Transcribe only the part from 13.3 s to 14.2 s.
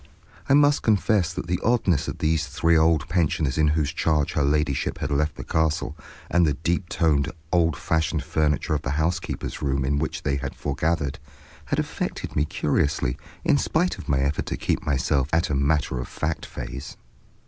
in spite of